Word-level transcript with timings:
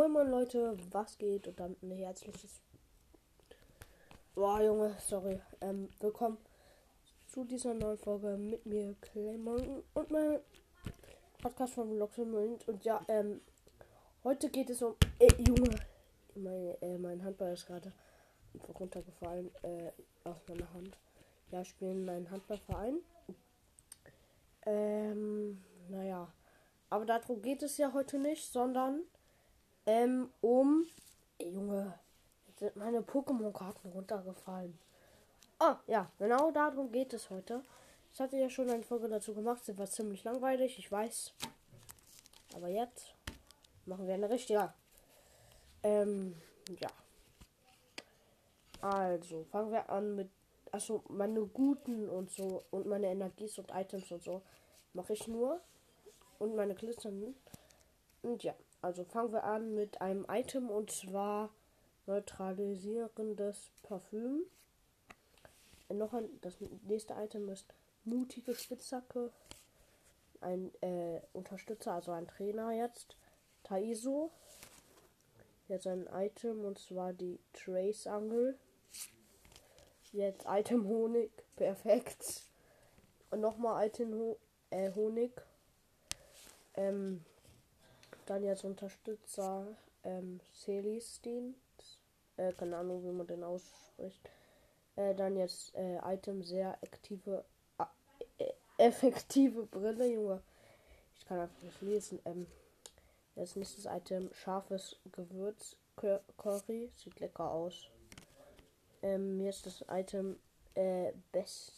moin 0.00 0.12
moin 0.12 0.30
Leute, 0.30 0.78
was 0.92 1.18
geht? 1.18 1.46
Und 1.46 1.60
dann 1.60 1.76
ein 1.82 1.90
herzliches. 1.90 2.62
Boah, 4.34 4.62
Junge, 4.62 4.96
sorry. 4.98 5.38
Ähm, 5.60 5.90
willkommen 6.00 6.38
zu 7.26 7.44
dieser 7.44 7.74
neuen 7.74 7.98
Folge 7.98 8.38
mit 8.38 8.64
mir, 8.64 8.96
Claymon 9.02 9.84
und 9.92 10.10
mein 10.10 10.40
Podcast 11.42 11.74
von 11.74 11.98
Loxemund. 11.98 12.66
Und 12.66 12.82
ja, 12.82 13.04
ähm, 13.08 13.42
heute 14.24 14.48
geht 14.48 14.70
es 14.70 14.80
um. 14.80 14.94
Äh, 15.18 15.34
Junge, 15.36 15.76
mein, 16.34 16.76
äh, 16.80 16.96
mein 16.96 17.22
Handball 17.22 17.52
ist 17.52 17.66
gerade 17.66 17.92
runtergefallen 18.78 19.50
äh, 19.64 19.92
aus 20.24 20.38
meiner 20.48 20.72
Hand. 20.72 20.96
Ja, 21.50 21.60
ich 21.60 21.68
spiele 21.68 21.90
in 21.90 22.08
einem 22.08 22.30
Handballverein. 22.30 23.00
Ähm, 24.64 25.62
naja. 25.90 26.32
Aber 26.88 27.04
darum 27.04 27.42
geht 27.42 27.62
es 27.62 27.76
ja 27.76 27.92
heute 27.92 28.18
nicht, 28.18 28.50
sondern 28.50 29.02
ähm, 29.86 30.30
um. 30.40 30.86
Ey, 31.38 31.50
Junge, 31.52 31.98
jetzt 32.46 32.60
sind 32.60 32.76
meine 32.76 33.00
Pokémon-Karten 33.00 33.88
runtergefallen. 33.88 34.78
Ah, 35.58 35.78
ja, 35.86 36.10
genau 36.18 36.50
darum 36.50 36.90
geht 36.90 37.12
es 37.12 37.30
heute. 37.30 37.62
Ich 38.12 38.20
hatte 38.20 38.36
ja 38.36 38.50
schon 38.50 38.70
eine 38.70 38.82
Folge 38.82 39.08
dazu 39.08 39.34
gemacht, 39.34 39.64
sie 39.64 39.76
war 39.78 39.86
ziemlich 39.86 40.24
langweilig, 40.24 40.78
ich 40.78 40.90
weiß. 40.90 41.32
Aber 42.54 42.68
jetzt 42.68 43.14
machen 43.86 44.06
wir 44.06 44.14
eine 44.14 44.30
richtige. 44.30 44.72
Ähm, 45.82 46.34
ja. 46.80 46.88
Also, 48.80 49.44
fangen 49.44 49.72
wir 49.72 49.88
an 49.90 50.16
mit. 50.16 50.30
Achso, 50.72 51.02
meine 51.08 51.40
guten 51.46 52.08
und 52.08 52.30
so 52.30 52.64
und 52.70 52.86
meine 52.86 53.08
Energies 53.08 53.58
und 53.58 53.72
Items 53.74 54.12
und 54.12 54.22
so 54.22 54.42
mache 54.92 55.14
ich 55.14 55.26
nur 55.26 55.60
und 56.38 56.54
meine 56.54 56.76
glitzernden. 56.76 57.34
Und 58.22 58.44
ja, 58.44 58.54
also 58.82 59.04
fangen 59.04 59.32
wir 59.32 59.44
an 59.44 59.74
mit 59.74 60.00
einem 60.00 60.26
Item 60.28 60.70
und 60.70 60.90
zwar 60.90 61.50
neutralisierendes 62.06 63.70
Parfüm. 63.82 64.42
Noch 65.88 66.12
ein, 66.12 66.28
das 66.40 66.56
nächste 66.82 67.14
Item 67.14 67.48
ist 67.48 67.66
mutige 68.04 68.54
Spitzhacke. 68.54 69.30
Ein 70.40 70.72
äh, 70.82 71.20
Unterstützer, 71.32 71.92
also 71.92 72.12
ein 72.12 72.26
Trainer 72.26 72.72
jetzt. 72.72 73.16
Taiso. 73.64 74.30
Jetzt 75.68 75.86
ein 75.86 76.08
Item 76.12 76.64
und 76.64 76.78
zwar 76.78 77.12
die 77.12 77.38
Trace 77.52 78.06
Angel. 78.06 78.58
Jetzt 80.12 80.46
Item 80.48 80.86
Honig. 80.86 81.30
Perfekt. 81.56 82.42
Und 83.30 83.40
nochmal 83.40 83.86
Item 83.86 84.14
Ho 84.14 84.38
äh, 84.70 84.90
Honig. 84.94 85.32
Ähm, 86.74 87.24
dann 88.30 88.44
jetzt 88.44 88.64
Unterstützer 88.64 89.66
ähm, 90.04 90.40
Celestin. 90.54 91.56
Äh, 92.36 92.52
keine 92.52 92.76
Ahnung, 92.76 93.02
wie 93.02 93.10
man 93.10 93.26
den 93.26 93.42
ausspricht. 93.42 94.20
Äh, 94.94 95.16
dann 95.16 95.36
jetzt 95.36 95.74
äh, 95.74 95.98
Item 96.04 96.44
sehr 96.44 96.78
aktive, 96.82 97.44
äh, 98.38 98.44
effektive 98.78 99.66
Brille, 99.66 100.06
Junge. 100.06 100.40
Ich 101.18 101.26
kann 101.26 101.40
einfach 101.40 101.60
nicht 101.62 101.82
lesen. 101.82 102.20
Ähm, 102.24 102.46
jetzt 103.34 103.56
nächstes 103.56 103.86
Item 103.86 104.32
scharfes 104.32 104.96
Gewürz 105.10 105.74
Curry. 105.96 106.92
Sieht 106.94 107.18
lecker 107.18 107.50
aus. 107.50 107.90
Ähm, 109.02 109.40
jetzt 109.40 109.66
das 109.66 109.84
Item 109.88 110.38
äh, 110.74 111.12
Bestinit. 111.32 111.74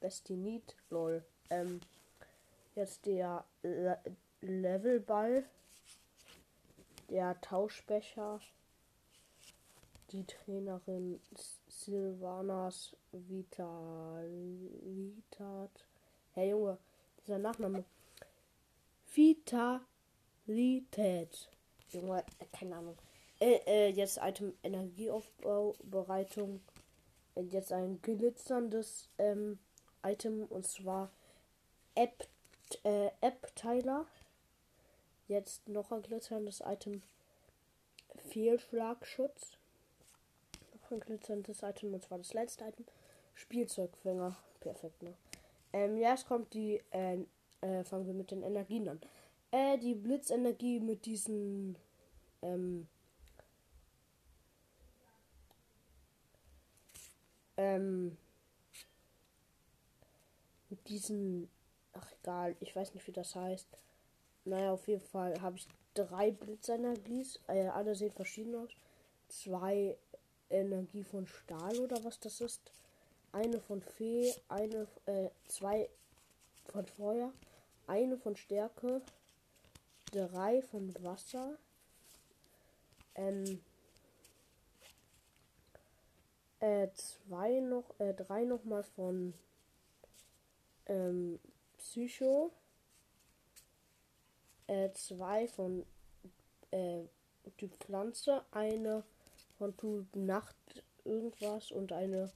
Bestinit, 0.00 0.74
lol. 0.90 1.24
Ähm, 1.48 1.80
Jetzt 2.74 3.06
der 3.06 3.44
Levelball. 4.44 5.44
Der 7.08 7.40
Tauschbecher. 7.40 8.40
Die 10.10 10.24
Trainerin 10.26 11.18
Silvanas 11.68 12.94
Vitalitat. 13.12 13.86
Hey 16.32 16.50
Junge, 16.50 16.76
dieser 17.22 17.38
Nachname. 17.38 17.84
Vitalität. 19.14 19.78
Junge, 21.90 22.24
äh, 22.38 22.44
keine 22.52 22.76
Ahnung. 22.76 22.98
Äh, 23.40 23.60
äh, 23.66 23.88
jetzt 23.88 24.18
Item 24.22 24.52
Energieaufbaubereitung. 24.62 26.60
Jetzt 27.50 27.72
ein 27.72 28.00
glitzerndes 28.02 29.08
ähm, 29.18 29.58
Item 30.04 30.44
und 30.44 30.66
zwar 30.66 31.10
App 31.94 32.28
äh, 32.84 33.10
App-Teiler. 33.20 34.06
Jetzt 35.28 35.68
noch 35.68 35.90
ein 35.92 36.02
glitzerndes 36.02 36.62
Item. 36.64 37.02
Fehlschlagschutz. 38.30 39.56
Noch 40.82 40.90
ein 40.90 41.00
glitzerndes 41.00 41.62
Item 41.62 41.94
und 41.94 42.02
zwar 42.02 42.18
das 42.18 42.34
letzte 42.34 42.64
Item. 42.64 42.84
Spielzeugfänger. 43.34 44.36
Perfekt, 44.60 45.02
ne? 45.02 45.14
Ähm, 45.72 45.96
ja, 45.98 46.14
es 46.14 46.24
kommt 46.24 46.54
die, 46.54 46.80
äh, 46.90 47.18
äh, 47.60 47.84
fangen 47.84 48.06
wir 48.06 48.14
mit 48.14 48.30
den 48.30 48.42
Energien 48.42 48.88
an. 48.88 49.00
Äh, 49.50 49.78
die 49.78 49.94
Blitzenergie 49.94 50.80
mit 50.80 51.04
diesen, 51.06 51.76
ähm, 52.42 52.86
ähm, 57.56 58.16
mit 60.70 60.88
diesen 60.88 61.48
Ach 61.94 62.10
egal, 62.20 62.56
ich 62.60 62.74
weiß 62.74 62.94
nicht, 62.94 63.06
wie 63.06 63.12
das 63.12 63.34
heißt. 63.34 63.68
Naja, 64.44 64.72
auf 64.72 64.86
jeden 64.88 65.00
Fall 65.00 65.40
habe 65.40 65.56
ich 65.56 65.66
drei 65.94 66.30
Blitzenergies. 66.30 67.40
Äh, 67.46 67.68
alle 67.68 67.94
sehen 67.94 68.12
verschieden 68.12 68.54
aus. 68.56 68.70
Zwei 69.28 69.96
Energie 70.50 71.02
von 71.02 71.26
Stahl 71.26 71.78
oder 71.78 72.02
was 72.04 72.20
das 72.20 72.40
ist. 72.40 72.60
Eine 73.32 73.58
von 73.60 73.80
Fee, 73.80 74.32
eine, 74.48 74.86
äh, 75.06 75.30
zwei 75.48 75.88
von 76.66 76.86
Feuer, 76.86 77.32
eine 77.86 78.16
von 78.16 78.36
Stärke, 78.36 79.02
drei 80.12 80.62
von 80.62 80.94
Wasser, 81.02 81.58
ähm, 83.16 83.60
äh, 86.60 86.88
zwei 86.94 87.60
noch, 87.60 87.98
äh, 87.98 88.14
drei 88.14 88.44
nochmal 88.44 88.84
von 88.84 89.34
ähm, 90.86 91.40
Psycho. 91.78 92.52
Äh, 94.66 94.90
zwei 94.92 95.46
von 95.48 95.84
äh, 96.70 97.02
Typ 97.58 97.72
Pflanze, 97.80 98.44
eine 98.50 99.04
von 99.58 99.76
Typ 99.76 100.14
Nacht 100.16 100.56
irgendwas 101.04 101.70
und 101.70 101.92
eine 101.92 102.32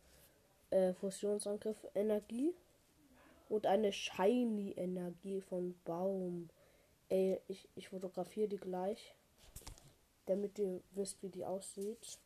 äh, 0.70 0.92
Fusionsangriff 0.92 1.86
Energie 1.94 2.54
und 3.48 3.66
eine 3.66 3.92
Shiny 3.92 4.74
Energie 4.76 5.40
von 5.40 5.74
Baum. 5.84 6.50
Ey, 7.08 7.40
ich, 7.48 7.66
ich 7.74 7.88
fotografiere 7.88 8.48
die 8.48 8.58
gleich, 8.58 9.14
damit 10.26 10.58
ihr 10.58 10.80
wisst, 10.90 11.22
wie 11.22 11.30
die 11.30 11.46
aussieht. 11.46 12.18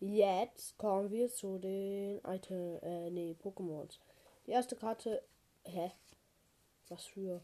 Jetzt 0.00 0.76
kommen 0.76 1.10
wir 1.10 1.30
zu 1.30 1.58
den 1.58 2.20
Item, 2.24 2.78
äh, 2.82 3.10
nee, 3.10 3.36
Pokémons. 3.42 3.98
Die 4.46 4.50
erste 4.50 4.76
Karte, 4.76 5.22
hä? 5.64 5.92
Was 6.88 7.06
für. 7.06 7.40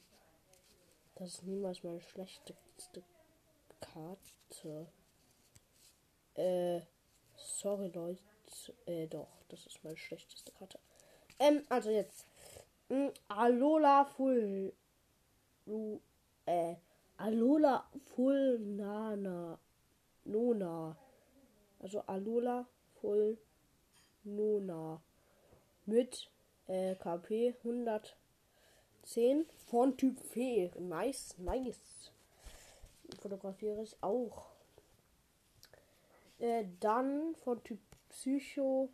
Das 1.15 1.28
ist 1.28 1.43
niemals 1.45 1.83
meine 1.83 2.00
schlechteste 2.00 3.03
Karte. 3.81 4.87
Äh, 6.34 6.81
sorry 7.37 7.89
Leute. 7.89 8.19
Äh, 8.87 9.06
doch, 9.06 9.28
das 9.49 9.67
ist 9.67 9.83
meine 9.84 9.97
schlechteste 9.97 10.53
Karte. 10.53 10.78
Ähm, 11.39 11.62
also 11.69 11.91
jetzt. 11.91 12.27
Mh, 12.89 13.06
hm, 13.06 13.12
Alola 13.28 14.05
Full. 14.05 14.73
Äh, 16.47 16.77
Alola 17.17 17.91
Full 18.15 18.58
Nana. 18.58 19.58
Nona. 20.25 20.97
Also 21.81 22.00
Alola 22.06 22.67
Full 23.00 23.38
Nona. 24.25 25.03
Mit 25.85 26.31
äh, 26.69 26.94
KP 26.94 27.55
100 27.65 28.17
10 29.02 29.46
von 29.66 29.96
Typ 29.96 30.19
Fee. 30.20 30.70
Nice, 30.78 31.37
nice. 31.38 32.12
Fotografiere 33.20 33.82
ich 33.82 33.96
auch. 34.02 34.46
Äh, 36.38 36.64
dann 36.81 37.34
von 37.37 37.62
Typ 37.62 37.81
Psycho. 38.08 38.88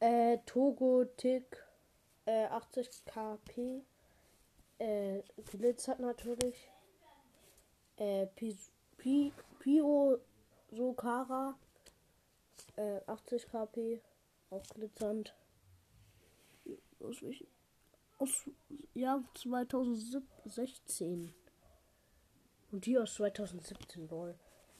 Äh, 0.00 0.38
Togo 0.46 1.04
Tick. 1.16 1.64
Äh, 2.24 2.46
80 2.46 3.04
KP. 3.04 3.82
Äh, 4.78 5.22
glitzert 5.50 6.00
natürlich. 6.00 6.70
Äh, 7.96 8.26
Pi, 8.26 9.32
Pio 9.58 10.18
Sokara. 10.70 11.58
Äh, 12.76 13.00
80 13.06 13.46
KP. 13.48 14.00
Auch 14.50 14.62
glitzernd. 14.74 15.34
Aus 17.00 17.22
welchen? 17.22 17.57
Aus 18.18 18.48
Jahr 18.94 19.22
2016. 19.34 21.34
Und 22.70 22.84
die 22.84 22.98
aus 22.98 23.14
2017, 23.14 24.08
lol. 24.08 24.34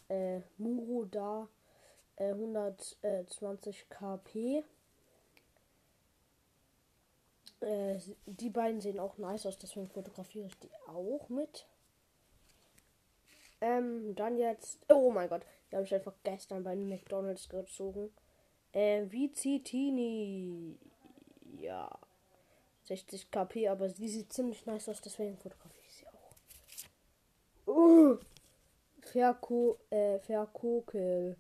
Äh, 0.08 0.40
Muro 0.58 1.04
da 1.04 1.48
äh, 2.16 2.32
120 2.32 3.88
kp. 3.88 4.64
Äh, 7.60 7.98
die 8.26 8.50
beiden 8.50 8.80
sehen 8.80 9.00
auch 9.00 9.18
nice 9.18 9.46
aus, 9.46 9.58
deswegen 9.58 9.88
fotografiere 9.88 10.46
ich 10.46 10.58
die 10.58 10.70
auch 10.86 11.28
mit. 11.28 11.66
Ähm, 13.60 14.14
dann 14.14 14.38
jetzt. 14.38 14.78
Oh 14.88 15.10
mein 15.10 15.28
Gott, 15.28 15.44
die 15.70 15.76
habe 15.76 15.84
ich 15.84 15.94
einfach 15.94 16.14
gestern 16.22 16.62
bei 16.62 16.76
McDonalds 16.76 17.48
gezogen. 17.48 18.10
Äh, 18.72 19.10
Vizitini. 19.10 20.78
Ja. 21.58 21.90
60 22.88 23.30
kp, 23.30 23.68
aber 23.68 23.90
sie 23.90 24.08
sieht 24.08 24.32
ziemlich 24.32 24.64
nice 24.64 24.88
aus, 24.88 25.00
deswegen 25.02 25.36
fotografiere 25.36 25.84
ich 25.86 25.96
sie 25.96 26.06
auch. 26.08 26.32
Uh, 27.66 28.18
Verko, 29.02 29.78
äh, 29.90 30.18
Verkokel. 30.20 31.36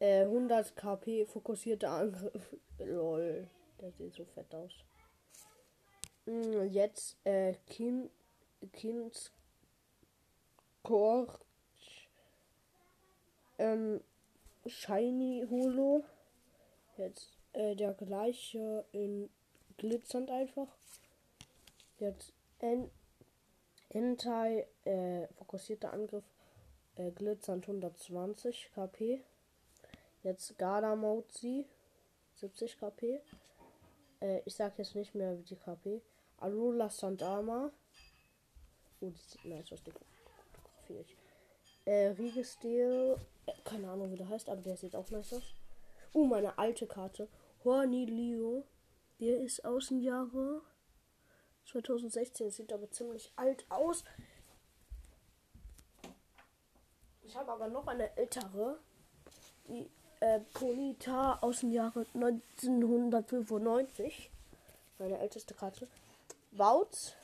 Äh, 0.00 0.24
100 0.24 0.74
kp 0.74 1.26
fokussierter 1.26 1.90
Angriff. 1.90 2.56
Lol, 2.78 3.48
der 3.80 3.92
sieht 3.92 4.14
so 4.14 4.24
fett 4.24 4.52
aus. 4.52 4.72
Mm, 6.26 6.66
jetzt, 6.70 7.16
äh, 7.24 7.54
Kind, 7.68 8.10
Kinds 8.72 9.30
Korch, 10.82 11.38
ähm, 13.58 14.00
Shiny 14.66 15.46
Holo. 15.48 16.02
Jetzt 16.96 17.38
äh, 17.52 17.76
der 17.76 17.94
gleiche 17.94 18.84
in 18.90 19.30
glitzernd 19.82 20.30
einfach. 20.30 20.68
Jetzt 21.98 22.32
en 22.60 22.88
Entei, 23.88 24.66
äh, 24.84 25.26
fokussierter 25.34 25.92
Angriff, 25.92 26.24
äh, 26.96 27.10
glitzernd 27.10 27.66
120 27.66 28.70
KP. 28.74 29.20
Jetzt 30.22 30.56
Gardamozi, 30.56 31.66
70 32.36 32.78
KP. 32.78 33.20
Äh, 34.20 34.40
ich 34.46 34.54
sag 34.54 34.78
jetzt 34.78 34.94
nicht 34.94 35.14
mehr 35.14 35.34
die 35.34 35.56
KP. 35.56 36.00
Alula 36.38 36.88
Sandama. 36.88 37.70
Oh, 39.00 39.10
die 39.10 39.20
sieht 39.20 39.44
nice 39.44 39.72
aus, 39.72 39.82
die 39.82 39.90
fotografiere 39.90 41.00
ich. 41.02 41.16
Äh, 41.84 42.06
Riegestil, 42.18 43.16
äh, 43.46 43.52
keine 43.64 43.90
Ahnung 43.90 44.12
wie 44.12 44.16
der 44.16 44.28
heißt, 44.28 44.48
aber 44.48 44.62
der 44.62 44.76
sieht 44.76 44.94
auch 44.94 45.10
nice 45.10 45.34
aus. 45.34 45.54
Uh, 46.14 46.24
meine 46.24 46.56
alte 46.56 46.86
Karte. 46.86 47.28
Hornilio. 47.64 48.64
Der 49.22 49.40
ist 49.40 49.64
Außenjahre 49.64 50.60
2016. 51.70 52.50
Sieht 52.50 52.72
aber 52.72 52.90
ziemlich 52.90 53.30
alt 53.36 53.64
aus. 53.68 54.02
Ich 57.22 57.36
habe 57.36 57.52
aber 57.52 57.68
noch 57.68 57.86
eine 57.86 58.16
ältere. 58.16 58.80
Die 59.68 59.88
äh, 60.18 60.40
Polita 60.54 61.38
aus 61.40 61.62
Jahre 61.62 62.04
1995. 62.14 64.28
Meine 64.98 65.20
älteste 65.20 65.54
Karte. 65.54 65.86
Bautz. 66.50 67.14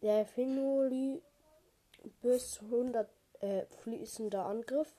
Der 0.00 0.24
Finoli 0.24 1.20
bis 2.22 2.62
100 2.62 3.06
äh, 3.40 3.66
fließender 3.82 4.46
Angriff. 4.46 4.94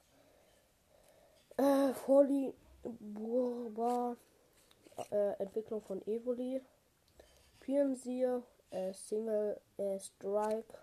Äh, 1.57 1.95
Foli 1.95 2.53
Burba 2.83 4.17
äh, 5.11 5.33
Entwicklung 5.39 5.81
von 5.81 6.05
Evoli. 6.07 6.61
Pionsir, 7.59 8.43
äh, 8.71 8.93
Single 8.93 9.59
äh, 9.77 9.99
Strike. 9.99 10.73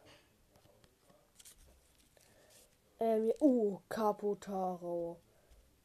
Ähm, 3.01 3.33
uh, 3.41 3.79
Capotaro. 3.89 5.19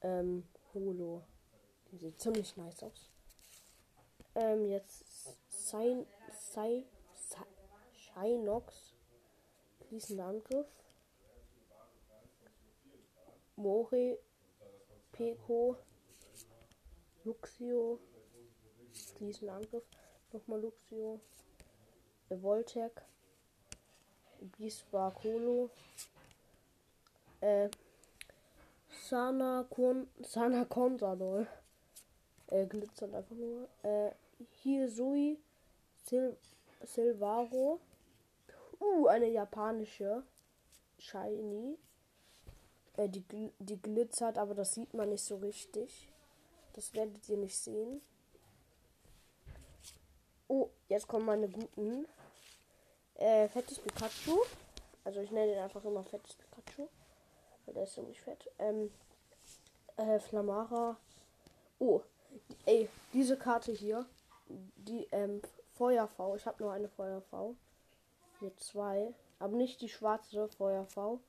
Ähm, 0.01 0.47
Holo. 0.73 1.23
Die 1.91 1.97
sieht 1.97 2.19
ziemlich 2.19 2.55
nice 2.55 2.83
aus. 2.83 3.09
Ähm, 4.35 4.65
jetzt 4.65 5.03
sein, 5.49 6.05
sei, 6.51 6.85
sei, 7.15 7.45
Shinox. 7.93 8.93
Fließender 9.87 10.25
Angriff. 10.25 10.67
Mori. 13.55 14.17
Peko. 15.11 15.77
Luxio. 17.23 17.99
Fließender 19.19 19.55
Angriff. 19.55 19.83
Nochmal 20.31 20.61
Luxio. 20.61 21.19
Voltec. 22.29 23.01
Bisbarcolo. 24.57 25.69
Äh. 27.41 27.69
Sana 29.09 29.65
Kon. 29.69 30.07
Sana 30.21 30.63
Consadol. 30.63 31.47
Äh, 32.47 32.65
glitzert 32.65 33.13
einfach 33.13 33.35
nur. 33.35 33.67
Äh. 33.83 34.11
Hisui. 34.63 35.37
Sil 36.07 36.37
Silvaro. 36.85 37.81
Uh, 38.79 39.07
eine 39.07 39.27
japanische. 39.27 40.23
Shiny. 40.97 41.77
Äh, 42.95 43.09
die, 43.09 43.51
die 43.59 43.81
glitzert, 43.81 44.37
aber 44.37 44.55
das 44.55 44.75
sieht 44.75 44.93
man 44.93 45.09
nicht 45.09 45.25
so 45.25 45.35
richtig. 45.35 46.07
Das 46.71 46.93
werdet 46.93 47.27
ihr 47.27 47.37
nicht 47.37 47.57
sehen. 47.57 48.01
Oh, 50.49 50.71
jetzt 50.87 51.07
kommen 51.07 51.27
meine 51.27 51.47
guten. 51.47 52.07
Äh, 53.13 53.47
fettes 53.49 53.77
Pikachu. 53.77 54.39
Also 55.03 55.21
ich 55.21 55.29
nenne 55.29 55.53
den 55.53 55.63
einfach 55.63 55.85
immer 55.85 56.03
fettes 56.03 56.35
Pikachu. 56.35 56.89
Weil 57.65 57.75
der 57.75 57.83
ist 57.83 57.93
ziemlich 57.93 58.19
fett. 58.19 58.49
Ähm, 58.57 58.91
äh, 59.97 60.19
Flamara. 60.19 60.97
Oh, 61.77 62.01
ey, 62.65 62.89
diese 63.13 63.37
Karte 63.37 63.71
hier. 63.71 64.07
Die, 64.47 65.07
ähm, 65.11 65.39
Feuer-V. 65.77 66.35
Ich 66.35 66.47
habe 66.47 66.63
nur 66.63 66.73
eine 66.73 66.89
Feuer-V. 66.89 67.55
Hier 68.39 68.57
zwei. 68.57 69.13
Aber 69.37 69.55
nicht 69.55 69.81
die 69.81 69.89
schwarze 69.89 70.47
Feuer-V. 70.49 71.19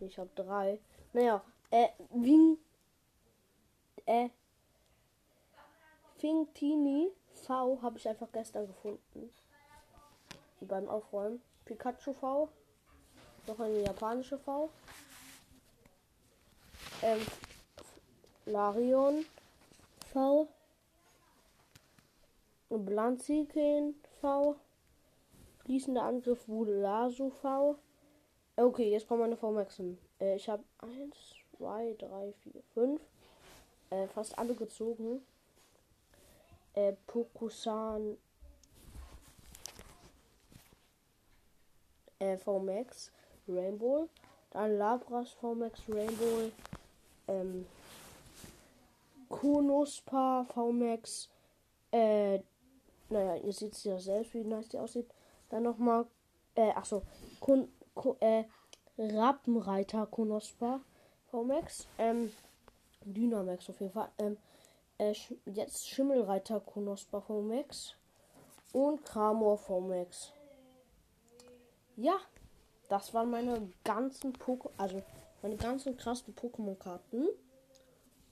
Ich 0.00 0.18
habe 0.18 0.30
drei. 0.34 0.80
Naja, 1.12 1.44
äh, 1.70 1.88
Wing. 2.08 2.56
Äh. 4.06 4.30
Fingtini 6.20 7.10
V 7.32 7.80
habe 7.80 7.96
ich 7.96 8.06
einfach 8.06 8.30
gestern 8.30 8.66
gefunden. 8.66 9.30
Beim 10.60 10.86
Aufräumen. 10.86 11.40
Pikachu 11.64 12.12
V. 12.12 12.50
Noch 13.46 13.58
eine 13.58 13.82
japanische 13.82 14.38
V. 14.38 14.68
Ähm, 17.02 17.20
Larion 18.44 19.24
V. 20.12 20.46
Blanziken 22.68 23.94
V. 24.20 24.56
Fließender 25.64 26.02
Angriff 26.02 26.46
Wudelasu 26.46 27.30
V. 27.30 27.76
Okay, 28.56 28.90
jetzt 28.90 29.08
kommen 29.08 29.22
meine 29.22 29.38
V-Maxen. 29.38 29.96
Äh, 30.20 30.36
ich 30.36 30.50
habe 30.50 30.64
1, 30.80 31.16
2, 31.56 31.96
3, 31.98 32.34
4, 32.42 32.62
5. 32.74 33.00
fast 34.12 34.38
alle 34.38 34.54
gezogen 34.54 35.22
äh, 36.74 36.92
Pokusan 37.06 38.16
äh, 42.18 42.36
VMAX 42.36 43.10
Rainbow, 43.48 44.08
dann 44.50 44.76
Labras 44.78 45.32
VMAX 45.32 45.80
Rainbow, 45.88 46.50
ähm, 47.28 47.66
Konospa 49.28 50.44
VMAX, 50.52 51.28
äh, 51.92 52.40
naja, 53.08 53.36
ihr 53.36 53.52
seht 53.52 53.74
es 53.74 53.84
ja 53.84 53.98
selbst, 53.98 54.34
wie 54.34 54.44
nice 54.44 54.68
die 54.68 54.78
aussieht. 54.78 55.10
Dann 55.48 55.64
nochmal, 55.64 56.06
äh, 56.54 56.70
achso, 56.70 57.02
Kun, 57.40 57.68
Kun, 57.94 58.16
äh, 58.20 58.44
Rappenreiter 58.98 60.06
Konospa 60.06 60.80
VMAX, 61.30 61.86
ähm, 61.98 62.32
Dynamax 63.04 63.70
auf 63.70 63.80
jeden 63.80 63.92
Fall, 63.92 64.10
ähm, 64.18 64.36
äh, 65.00 65.14
jetzt 65.46 65.88
Schimmelreiter 65.88 66.60
Konospa 66.60 67.24
Max 67.28 67.94
und 68.72 69.04
Kramor 69.04 69.58
Max. 69.80 70.32
Ja, 71.96 72.18
das 72.88 73.14
waren 73.14 73.30
meine 73.30 73.70
ganzen 73.84 74.32
Pokémon, 74.34 74.70
also 74.76 75.02
meine 75.42 75.56
ganzen 75.56 75.96
krassen 75.96 76.34
Pokémon-Karten. 76.34 77.28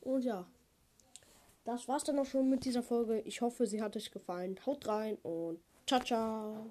Und 0.03 0.23
ja, 0.23 0.47
das 1.65 1.89
war's 1.89 2.05
dann 2.05 2.19
auch 2.19 2.27
schon 2.27 2.49
mit 2.49 2.65
dieser 2.65 2.83
Folge. 2.83 3.21
Ich 3.21 3.41
hoffe, 3.41 3.67
sie 3.67 3.83
hat 3.83 3.97
euch 3.97 4.11
gefallen. 4.11 4.59
Haut 4.65 4.87
rein 4.87 5.17
und 5.23 5.61
ciao, 5.87 6.01
ciao. 6.01 6.71